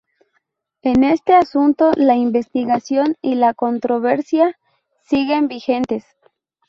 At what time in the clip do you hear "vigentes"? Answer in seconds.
5.47-6.03